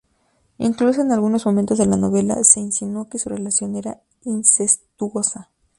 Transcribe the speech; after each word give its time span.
Incluso 0.57 1.01
en 1.01 1.11
algunos 1.11 1.45
momentos 1.45 1.77
de 1.77 1.85
la 1.85 1.95
novela 1.95 2.39
se 2.43 2.59
insinuó 2.59 3.07
que 3.07 3.19
su 3.19 3.29
relación 3.29 3.75
era 3.75 4.01
incestuosa. 4.23 5.51